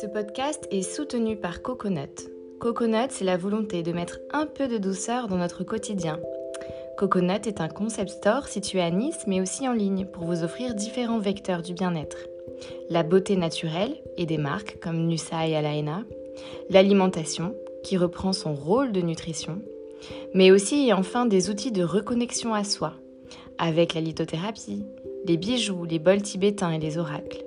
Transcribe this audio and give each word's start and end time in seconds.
Ce 0.00 0.06
podcast 0.06 0.66
est 0.72 0.82
soutenu 0.82 1.36
par 1.36 1.62
Coconut. 1.62 2.28
Coconut, 2.58 3.10
c'est 3.10 3.24
la 3.24 3.36
volonté 3.36 3.84
de 3.84 3.92
mettre 3.92 4.18
un 4.32 4.44
peu 4.44 4.66
de 4.66 4.76
douceur 4.76 5.28
dans 5.28 5.36
notre 5.36 5.62
quotidien. 5.62 6.18
Coconut 6.98 7.46
est 7.46 7.60
un 7.60 7.68
concept 7.68 8.10
store 8.10 8.48
situé 8.48 8.80
à 8.80 8.90
Nice, 8.90 9.24
mais 9.28 9.40
aussi 9.40 9.68
en 9.68 9.72
ligne, 9.72 10.06
pour 10.06 10.24
vous 10.24 10.42
offrir 10.42 10.74
différents 10.74 11.20
vecteurs 11.20 11.62
du 11.62 11.74
bien-être. 11.74 12.18
La 12.90 13.04
beauté 13.04 13.36
naturelle 13.36 13.94
et 14.16 14.26
des 14.26 14.38
marques 14.38 14.78
comme 14.80 15.06
Nusa 15.06 15.46
et 15.46 15.54
Alaena, 15.54 16.02
l'alimentation, 16.70 17.54
qui 17.84 17.96
reprend 17.96 18.32
son 18.32 18.54
rôle 18.54 18.90
de 18.90 19.00
nutrition, 19.00 19.62
mais 20.34 20.50
aussi 20.50 20.88
et 20.88 20.92
enfin 20.92 21.24
des 21.24 21.50
outils 21.50 21.72
de 21.72 21.84
reconnexion 21.84 22.52
à 22.52 22.64
soi, 22.64 22.94
avec 23.58 23.94
la 23.94 24.00
lithothérapie, 24.00 24.84
les 25.24 25.36
bijoux, 25.36 25.84
les 25.84 25.98
bols 26.00 26.22
tibétains 26.22 26.72
et 26.72 26.80
les 26.80 26.98
oracles. 26.98 27.44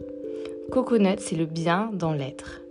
Coconut, 0.72 1.20
c'est 1.20 1.36
le 1.36 1.46
bien 1.46 1.90
dans 1.94 2.12
l'être. 2.12 2.62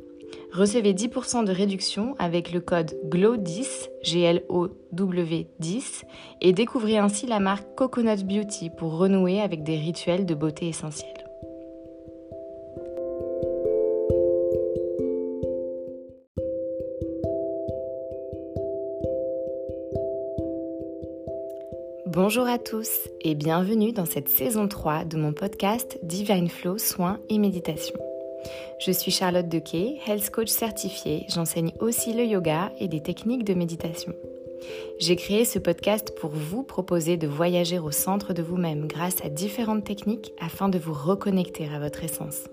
Recevez 0.53 0.93
10% 0.93 1.45
de 1.45 1.53
réduction 1.53 2.15
avec 2.19 2.53
le 2.53 2.61
code 2.61 2.95
GLOW10, 3.09 3.89
G-L-O-W 4.03 5.47
10, 5.59 6.05
et 6.43 6.53
découvrez 6.53 6.99
ainsi 6.99 7.27
la 7.27 7.41
marque 7.41 7.75
Coconut 7.75 8.25
Beauty 8.25 8.71
pour 8.71 8.99
renouer 8.99 9.41
avec 9.41 9.63
des 9.65 9.77
rituels 9.77 10.27
de 10.27 10.35
beauté 10.35 10.69
essentiels. 10.69 11.26
Bonjour 22.29 22.49
à 22.49 22.59
tous 22.59 22.91
et 23.21 23.37
bienvenue 23.37 23.93
dans 23.93 24.05
cette 24.05 24.29
saison 24.29 24.67
3 24.67 25.05
de 25.05 25.17
mon 25.17 25.33
podcast 25.33 25.97
Divine 26.03 26.49
Flow 26.49 26.77
Soins 26.77 27.21
et 27.29 27.39
Méditation. 27.39 27.95
Je 28.85 28.91
suis 28.91 29.13
Charlotte 29.13 29.49
Dequet, 29.49 30.01
health 30.09 30.31
coach 30.31 30.49
certifiée. 30.49 31.25
J'enseigne 31.29 31.71
aussi 31.79 32.13
le 32.15 32.25
yoga 32.25 32.73
et 32.81 32.89
des 32.89 33.01
techniques 33.01 33.45
de 33.45 33.55
méditation. 33.55 34.13
J'ai 34.99 35.15
créé 35.15 35.45
ce 35.45 35.61
podcast 35.61 36.19
pour 36.19 36.31
vous 36.31 36.65
proposer 36.65 37.17
de 37.17 37.29
voyager 37.29 37.79
au 37.79 37.93
centre 37.93 38.33
de 38.33 38.43
vous-même 38.43 38.89
grâce 38.89 39.25
à 39.25 39.29
différentes 39.29 39.85
techniques 39.85 40.33
afin 40.41 40.69
de 40.69 40.81
vous 40.81 40.95
reconnecter 40.95 41.69
à 41.73 41.79
votre 41.79 42.03
essence. 42.03 42.49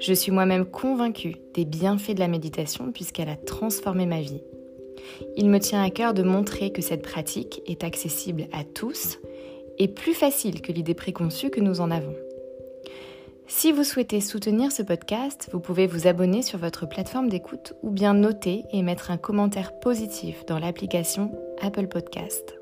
Je 0.00 0.14
suis 0.14 0.32
moi-même 0.32 0.64
convaincue 0.64 1.36
des 1.52 1.66
bienfaits 1.66 2.14
de 2.14 2.20
la 2.20 2.28
méditation 2.28 2.90
puisqu'elle 2.90 3.28
a 3.28 3.36
transformé 3.36 4.06
ma 4.06 4.22
vie 4.22 4.40
il 5.36 5.48
me 5.48 5.58
tient 5.58 5.82
à 5.82 5.90
cœur 5.90 6.14
de 6.14 6.22
montrer 6.22 6.70
que 6.72 6.82
cette 6.82 7.02
pratique 7.02 7.62
est 7.66 7.84
accessible 7.84 8.46
à 8.52 8.64
tous 8.64 9.18
et 9.78 9.88
plus 9.88 10.14
facile 10.14 10.60
que 10.60 10.72
l'idée 10.72 10.94
préconçue 10.94 11.50
que 11.50 11.60
nous 11.60 11.80
en 11.80 11.90
avons. 11.90 12.14
Si 13.46 13.72
vous 13.72 13.84
souhaitez 13.84 14.20
soutenir 14.20 14.72
ce 14.72 14.82
podcast, 14.82 15.48
vous 15.52 15.60
pouvez 15.60 15.86
vous 15.86 16.06
abonner 16.06 16.42
sur 16.42 16.58
votre 16.58 16.86
plateforme 16.86 17.30
d'écoute 17.30 17.72
ou 17.82 17.90
bien 17.90 18.12
noter 18.12 18.64
et 18.72 18.82
mettre 18.82 19.10
un 19.10 19.16
commentaire 19.16 19.78
positif 19.80 20.44
dans 20.46 20.58
l'application 20.58 21.32
Apple 21.62 21.88
Podcast. 21.88 22.58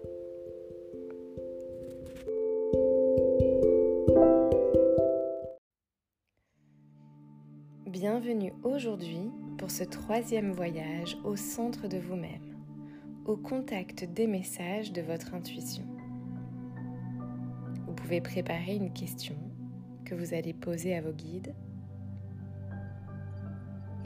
Bienvenue 7.87 8.53
aujourd'hui 8.63 9.31
pour 9.59 9.71
ce 9.71 9.85
troisième 9.85 10.53
voyage 10.53 11.17
au 11.25 11.37
centre 11.37 11.89
de 11.89 11.99
vous-même, 11.99 12.57
au 13.25 13.37
contact 13.37 14.05
des 14.05 14.27
messages 14.27 14.93
de 14.93 15.01
votre 15.01 15.35
intuition. 15.35 15.85
Vous 17.87 17.95
pouvez 17.95 18.21
préparer 18.21 18.77
une 18.77 18.93
question 18.93 19.37
que 20.05 20.15
vous 20.15 20.35
allez 20.35 20.53
poser 20.53 20.95
à 20.95 21.01
vos 21.01 21.13
guides. 21.13 21.55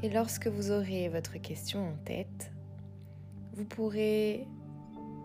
Et 0.02 0.08
lorsque 0.08 0.46
vous 0.46 0.70
aurez 0.70 1.08
votre 1.08 1.38
question 1.38 1.88
en 1.88 1.96
tête, 2.04 2.52
vous 3.52 3.64
pourrez 3.64 4.46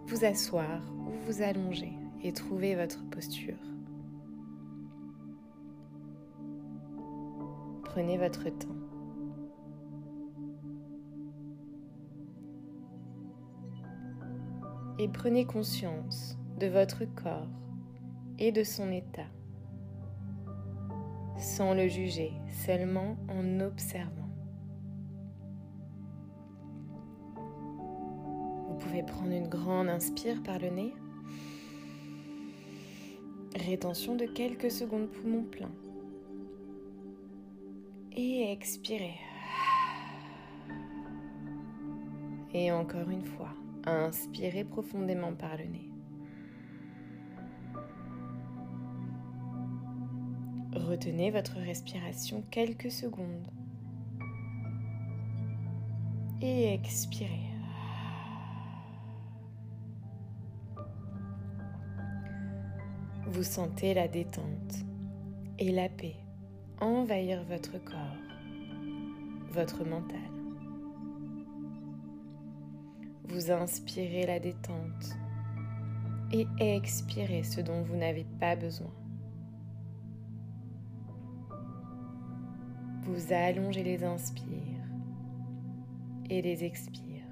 vous 0.08 0.26
asseoir 0.26 0.82
ou 1.08 1.12
vous 1.26 1.42
allonger 1.42 1.94
et 2.24 2.34
trouver 2.34 2.76
votre 2.76 3.08
posture. 3.10 3.54
Prenez 7.84 8.18
votre 8.18 8.50
temps. 8.50 8.76
Et 14.98 15.08
prenez 15.08 15.46
conscience 15.46 16.38
de 16.60 16.68
votre 16.68 17.04
corps 17.06 17.48
et 18.40 18.52
de 18.52 18.64
son 18.64 18.92
état, 18.92 19.28
sans 21.38 21.74
le 21.74 21.88
juger, 21.88 22.32
seulement 22.66 23.18
en 23.28 23.60
observant. 23.60 24.30
Vous 28.68 28.76
pouvez 28.80 29.04
prendre 29.04 29.32
une 29.32 29.48
grande 29.48 29.90
inspire 29.90 30.42
par 30.44 30.60
le 30.60 30.70
nez, 30.70 30.94
rétention 33.56 34.16
de 34.16 34.26
quelques 34.26 34.72
secondes 34.72 35.08
poumons 35.08 35.44
pleins, 35.44 35.76
et 38.14 38.50
expirez. 38.52 39.20
Et 42.54 42.72
encore 42.72 43.10
une 43.10 43.26
fois. 43.26 43.50
Inspirez 43.86 44.64
profondément 44.64 45.34
par 45.34 45.58
le 45.58 45.66
nez. 45.66 45.90
Retenez 50.74 51.32
votre 51.32 51.58
respiration 51.58 52.44
quelques 52.52 52.92
secondes. 52.92 53.48
Et 56.42 56.74
expirez. 56.74 57.50
Vous 63.28 63.44
sentez 63.44 63.94
la 63.94 64.08
détente 64.08 64.86
et 65.58 65.72
la 65.72 65.90
paix 65.90 66.16
envahir 66.82 67.44
votre 67.46 67.84
corps, 67.84 68.18
votre 69.52 69.86
mental. 69.86 70.35
Vous 73.36 73.52
inspirez 73.52 74.26
la 74.26 74.40
détente 74.40 75.14
et 76.32 76.48
expirez 76.58 77.44
ce 77.44 77.60
dont 77.60 77.82
vous 77.82 77.98
n'avez 77.98 78.24
pas 78.40 78.56
besoin. 78.56 78.94
Vous 83.02 83.34
allongez 83.34 83.84
les 83.84 84.06
inspires 84.06 84.88
et 86.30 86.42
les 86.42 86.64
expires. 86.64 87.28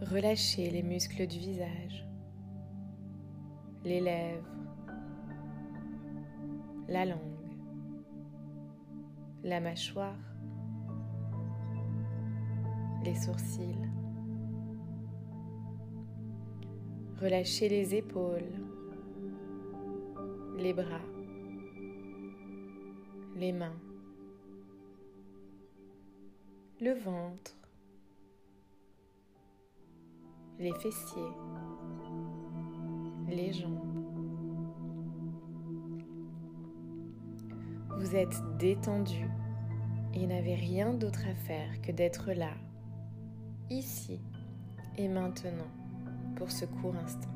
Relâchez 0.00 0.70
les 0.70 0.82
muscles 0.82 1.26
du 1.26 1.38
visage, 1.38 2.08
les 3.84 4.00
lèvres, 4.00 4.48
la 6.88 7.04
langue, 7.04 7.18
la 9.44 9.60
mâchoire 9.60 10.31
les 13.04 13.14
sourcils. 13.14 13.88
Relâchez 17.20 17.68
les 17.68 17.94
épaules, 17.94 18.52
les 20.56 20.72
bras, 20.72 21.00
les 23.36 23.52
mains, 23.52 23.76
le 26.80 26.92
ventre, 26.92 27.56
les 30.58 30.74
fessiers, 30.74 31.22
les 33.28 33.52
jambes. 33.52 33.78
Vous 37.98 38.16
êtes 38.16 38.36
détendu 38.58 39.28
et 40.14 40.26
n'avez 40.26 40.54
rien 40.54 40.92
d'autre 40.92 41.26
à 41.28 41.34
faire 41.34 41.80
que 41.82 41.92
d'être 41.92 42.32
là 42.32 42.54
ici 43.72 44.20
et 44.98 45.08
maintenant 45.08 45.70
pour 46.36 46.50
ce 46.50 46.64
court 46.64 46.94
instant. 46.96 47.28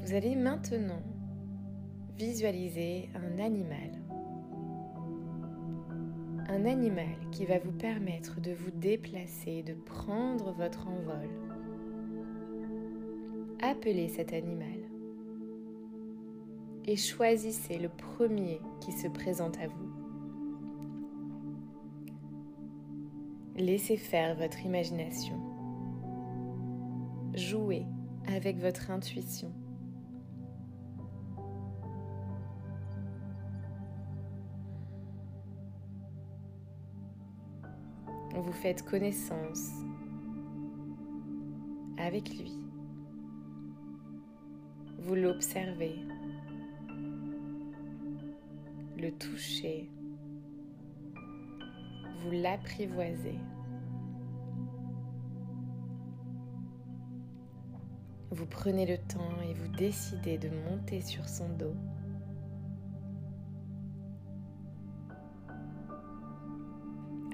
Vous 0.00 0.14
allez 0.14 0.36
maintenant 0.36 1.02
visualiser 2.16 3.10
un 3.14 3.38
animal. 3.42 3.90
Un 6.48 6.64
animal 6.64 7.16
qui 7.32 7.44
va 7.44 7.58
vous 7.58 7.72
permettre 7.72 8.40
de 8.40 8.52
vous 8.52 8.70
déplacer, 8.70 9.64
de 9.64 9.74
prendre 9.74 10.52
votre 10.52 10.86
envol. 10.86 11.28
Appelez 13.60 14.08
cet 14.08 14.32
animal 14.32 14.85
et 16.86 16.96
choisissez 16.96 17.78
le 17.78 17.88
premier 17.88 18.60
qui 18.80 18.92
se 18.92 19.08
présente 19.08 19.58
à 19.58 19.66
vous. 19.66 19.90
Laissez 23.56 23.96
faire 23.96 24.36
votre 24.36 24.60
imagination. 24.64 25.40
Jouez 27.34 27.86
avec 28.26 28.58
votre 28.58 28.90
intuition. 28.90 29.52
Vous 38.34 38.52
faites 38.52 38.82
connaissance 38.82 39.70
avec 41.96 42.28
lui. 42.38 42.52
Vous 44.98 45.14
l'observez, 45.14 45.96
le 48.96 49.12
touchez, 49.12 49.90
vous 52.22 52.30
l'apprivoisez. 52.30 53.38
Vous 58.30 58.46
prenez 58.46 58.86
le 58.86 58.98
temps 58.98 59.40
et 59.48 59.54
vous 59.54 59.68
décidez 59.76 60.38
de 60.38 60.48
monter 60.48 61.00
sur 61.00 61.28
son 61.28 61.48
dos. 61.50 61.74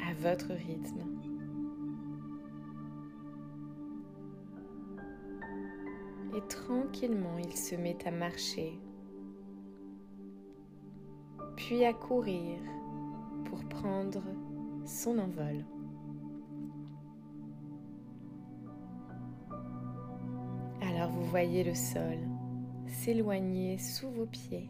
À 0.06 0.14
votre 0.14 0.52
rythme. 0.52 1.02
Et 6.36 6.48
tranquillement, 6.48 7.38
il 7.38 7.56
se 7.56 7.74
met 7.74 7.98
à 8.06 8.10
marcher, 8.10 8.78
puis 11.72 11.86
à 11.86 11.94
courir 11.94 12.58
pour 13.46 13.64
prendre 13.64 14.22
son 14.84 15.18
envol. 15.18 15.64
Alors 20.82 21.08
vous 21.08 21.24
voyez 21.30 21.64
le 21.64 21.74
sol 21.74 22.18
s'éloigner 22.86 23.78
sous 23.78 24.10
vos 24.10 24.26
pieds. 24.26 24.68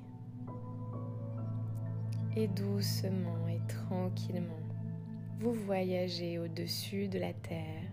Et 2.37 2.47
doucement 2.47 3.49
et 3.49 3.61
tranquillement, 3.67 4.63
vous 5.41 5.55
voyagez 5.55 6.39
au-dessus 6.39 7.09
de 7.09 7.19
la 7.19 7.33
terre 7.33 7.91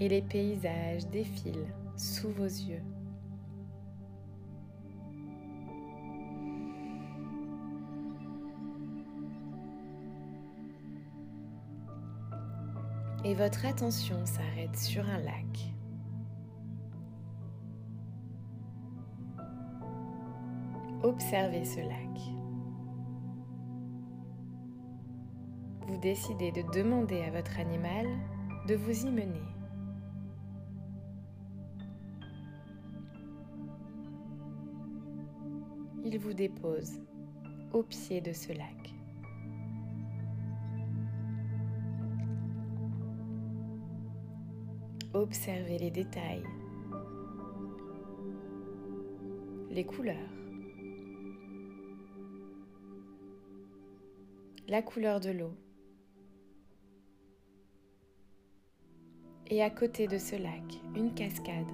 et 0.00 0.08
les 0.10 0.20
paysages 0.20 1.06
défilent 1.06 1.72
sous 1.96 2.28
vos 2.28 2.44
yeux. 2.44 2.82
Et 13.22 13.34
votre 13.34 13.66
attention 13.66 14.24
s'arrête 14.24 14.76
sur 14.76 15.06
un 15.06 15.18
lac. 15.18 15.74
Observez 21.02 21.64
ce 21.66 21.80
lac. 21.80 22.18
Vous 25.86 25.98
décidez 25.98 26.50
de 26.50 26.62
demander 26.72 27.20
à 27.20 27.30
votre 27.30 27.58
animal 27.58 28.06
de 28.66 28.74
vous 28.74 29.06
y 29.06 29.10
mener. 29.10 29.42
Il 36.04 36.18
vous 36.18 36.32
dépose 36.32 37.00
au 37.72 37.82
pied 37.82 38.22
de 38.22 38.32
ce 38.32 38.52
lac. 38.54 38.99
Observez 45.12 45.78
les 45.78 45.90
détails, 45.90 46.44
les 49.70 49.84
couleurs. 49.84 50.40
la 54.70 54.82
couleur 54.82 55.18
de 55.18 55.30
l'eau. 55.30 55.52
Et 59.48 59.64
à 59.64 59.68
côté 59.68 60.06
de 60.06 60.16
ce 60.16 60.36
lac, 60.36 60.62
une 60.94 61.12
cascade. 61.12 61.66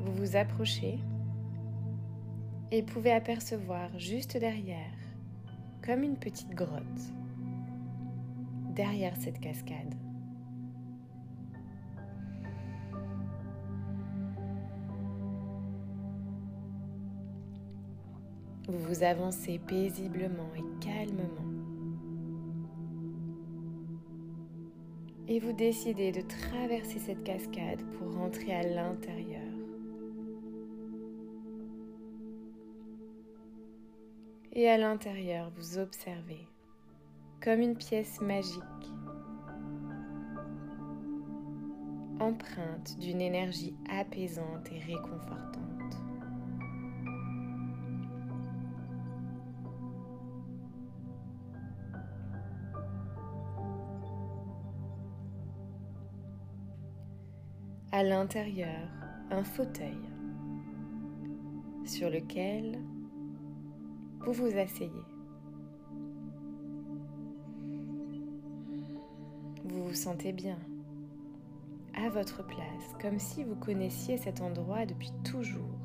Vous 0.00 0.12
vous 0.12 0.34
approchez 0.34 0.98
et 2.72 2.82
pouvez 2.82 3.12
apercevoir 3.12 3.96
juste 3.96 4.36
derrière, 4.36 4.90
comme 5.84 6.02
une 6.02 6.16
petite 6.16 6.54
grotte, 6.54 6.80
derrière 8.74 9.14
cette 9.16 9.38
cascade. 9.38 9.94
Vous 18.66 18.78
vous 18.78 19.02
avancez 19.02 19.58
paisiblement 19.58 20.48
et 20.56 20.84
calmement. 20.84 21.28
Et 25.28 25.38
vous 25.38 25.52
décidez 25.52 26.12
de 26.12 26.22
traverser 26.22 26.98
cette 26.98 27.24
cascade 27.24 27.82
pour 27.98 28.14
rentrer 28.14 28.54
à 28.54 28.62
l'intérieur. 28.62 29.53
Et 34.56 34.68
à 34.68 34.78
l'intérieur, 34.78 35.50
vous 35.56 35.78
observez 35.78 36.46
comme 37.42 37.60
une 37.60 37.76
pièce 37.76 38.20
magique, 38.20 38.62
empreinte 42.20 42.96
d'une 42.98 43.20
énergie 43.20 43.74
apaisante 43.90 44.70
et 44.72 44.78
réconfortante. 44.78 45.64
à 57.94 58.02
l'intérieur 58.02 58.88
un 59.30 59.44
fauteuil 59.44 60.00
sur 61.84 62.10
lequel 62.10 62.80
vous 64.24 64.32
vous 64.32 64.58
asseyez. 64.58 64.90
Vous 69.64 69.84
vous 69.84 69.94
sentez 69.94 70.32
bien, 70.32 70.58
à 71.94 72.08
votre 72.08 72.44
place, 72.46 72.94
comme 73.00 73.18
si 73.18 73.44
vous 73.44 73.56
connaissiez 73.56 74.16
cet 74.16 74.40
endroit 74.40 74.86
depuis 74.86 75.12
toujours. 75.24 75.78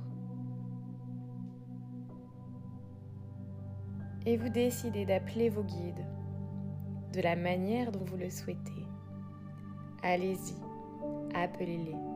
Et 4.25 4.37
vous 4.37 4.49
décidez 4.49 5.05
d'appeler 5.05 5.49
vos 5.49 5.63
guides 5.63 6.05
de 7.13 7.21
la 7.21 7.35
manière 7.35 7.91
dont 7.91 8.03
vous 8.05 8.17
le 8.17 8.29
souhaitez. 8.29 8.85
Allez-y 10.03 10.55
appelez-les. 11.33 12.08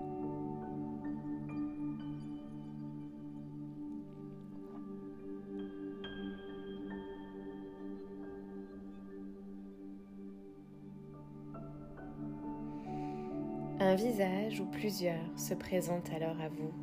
Un 13.93 13.95
visage 13.95 14.59
ou 14.59 14.65
plusieurs 14.65 15.21
se 15.37 15.53
présentent 15.53 16.09
alors 16.15 16.41
à 16.41 16.49
vous. 16.49 16.73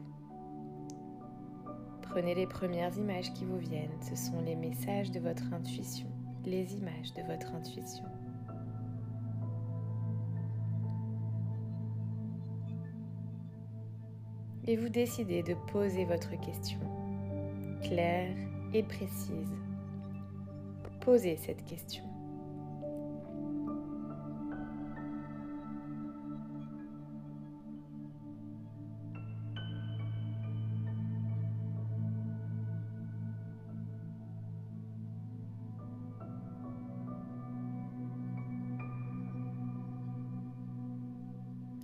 Prenez 2.02 2.36
les 2.36 2.46
premières 2.46 2.96
images 2.96 3.32
qui 3.32 3.44
vous 3.44 3.58
viennent, 3.58 4.00
ce 4.00 4.14
sont 4.14 4.40
les 4.42 4.54
messages 4.54 5.10
de 5.10 5.18
votre 5.18 5.52
intuition, 5.52 6.06
les 6.44 6.72
images 6.76 7.12
de 7.14 7.22
votre 7.22 7.52
intuition. 7.52 8.04
et 14.68 14.76
vous 14.76 14.88
décidez 14.88 15.42
de 15.42 15.54
poser 15.72 16.04
votre 16.04 16.40
question, 16.40 16.78
claire 17.82 18.36
et 18.72 18.84
précise. 18.84 19.50
Posez 21.00 21.36
cette 21.38 21.64
question. 21.64 22.09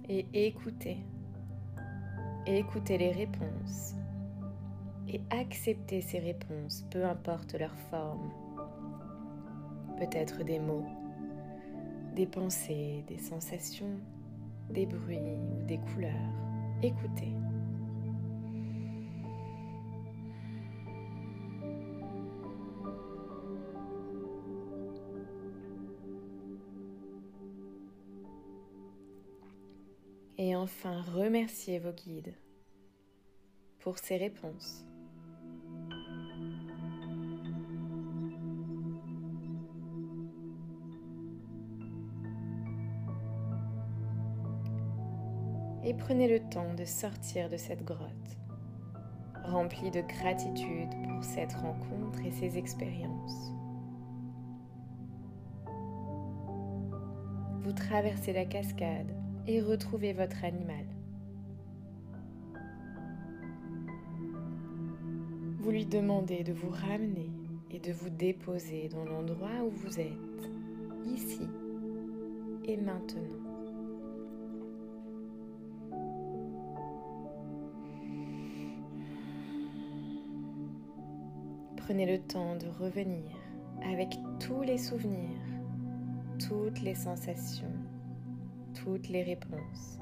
Et 0.09 0.25
écoutez 0.33 0.99
et 2.47 2.59
écoutez 2.59 2.97
les 2.97 3.11
réponses 3.11 3.95
et 5.09 5.21
acceptez 5.31 6.01
ces 6.01 6.21
réponses, 6.21 6.87
peu 6.91 7.05
importe 7.05 7.55
leur 7.55 7.75
forme. 7.91 8.31
Peut-être 9.99 10.45
des 10.45 10.61
mots, 10.61 10.87
des 12.15 12.27
pensées, 12.27 13.05
des 13.09 13.19
sensations, 13.19 13.99
des 14.71 14.87
bruits 14.87 15.19
ou 15.19 15.65
des 15.65 15.79
couleurs. 15.79 16.13
Écoutez. 16.85 17.33
Et 30.39 30.55
enfin, 30.55 31.01
remerciez 31.15 31.79
vos 31.79 31.93
guides 31.93 32.35
pour 33.79 33.99
ces 33.99 34.19
réponses. 34.19 34.85
Et 45.85 45.95
prenez 45.95 46.29
le 46.29 46.41
temps 46.51 46.75
de 46.75 46.85
sortir 46.85 47.49
de 47.49 47.57
cette 47.57 47.85
grotte, 47.85 48.37
remplie 49.45 49.91
de 49.91 50.03
gratitude 50.03 50.91
pour 51.09 51.25
cette 51.25 51.55
rencontre 51.55 52.21
et 52.27 52.33
ces 52.33 52.59
expériences. 52.59 53.53
Vous 57.61 57.73
traversez 57.73 58.35
la 58.35 58.45
cascade 58.45 59.26
et 59.47 59.61
retrouvez 59.61 60.13
votre 60.13 60.45
animal. 60.45 60.85
Vous 65.59 65.71
lui 65.71 65.87
demandez 65.87 66.45
de 66.45 66.53
vous 66.53 66.71
ramener 66.71 67.31
et 67.71 67.79
de 67.79 67.93
vous 67.93 68.11
déposer 68.11 68.89
dans 68.89 69.05
l'endroit 69.05 69.65
où 69.65 69.71
vous 69.71 70.01
êtes, 70.01 70.51
ici 71.05 71.49
et 72.65 72.77
maintenant. 72.77 73.23
Prenez 81.77 82.07
le 82.07 82.19
temps 82.19 82.57
de 82.57 82.67
revenir 82.81 83.31
avec 83.85 84.19
tous 84.41 84.63
les 84.63 84.79
souvenirs, 84.79 85.39
toutes 86.39 86.81
les 86.83 86.97
sensations 86.97 87.76
toutes 88.87 89.09
les 89.09 89.25
réponses. 89.25 89.99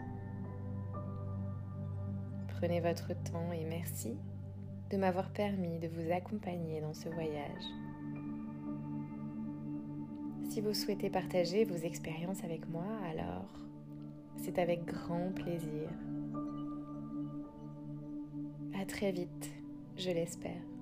Prenez 2.48 2.80
votre 2.80 3.14
temps 3.30 3.50
et 3.50 3.64
merci 3.64 4.14
de 4.90 4.98
m'avoir 4.98 5.30
permis 5.30 5.78
de 5.78 5.88
vous 5.88 6.12
accompagner 6.12 6.82
dans 6.82 6.92
ce 6.92 7.08
voyage. 7.08 7.64
Si 10.50 10.60
vous 10.60 10.74
souhaitez 10.74 11.08
partager 11.08 11.64
vos 11.64 11.76
expériences 11.76 12.44
avec 12.44 12.68
moi, 12.68 12.84
alors 13.10 13.48
c'est 14.36 14.58
avec 14.58 14.84
grand 14.84 15.32
plaisir. 15.34 15.88
À 18.78 18.84
très 18.84 19.12
vite, 19.12 19.50
je 19.96 20.10
l'espère. 20.10 20.73